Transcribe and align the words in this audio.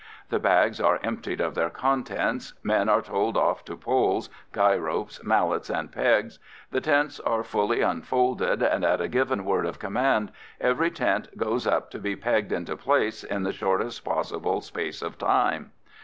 The 0.29 0.39
bags 0.39 0.79
are 0.81 0.99
emptied 1.03 1.39
of 1.39 1.53
their 1.53 1.69
contents; 1.69 2.55
men 2.63 2.89
are 2.89 3.03
told 3.03 3.37
off 3.37 3.63
to 3.65 3.77
poles, 3.77 4.31
guy 4.51 4.75
ropes, 4.75 5.23
mallets 5.23 5.69
and 5.69 5.91
pegs; 5.91 6.39
the 6.71 6.81
tents 6.81 7.19
are 7.19 7.43
fully 7.43 7.81
unfolded, 7.81 8.63
and, 8.63 8.83
at 8.83 8.99
a 8.99 9.07
given 9.07 9.45
word 9.45 9.67
of 9.67 9.77
command, 9.77 10.31
every 10.59 10.89
tent 10.89 11.37
goes 11.37 11.67
up 11.67 11.91
to 11.91 11.99
be 11.99 12.15
pegged 12.15 12.51
into 12.51 12.75
place 12.75 13.23
in 13.23 13.43
the 13.43 13.53
shortest 13.53 14.03
possible 14.03 14.59
space 14.61 15.03
of 15.03 15.19
time. 15.19 15.71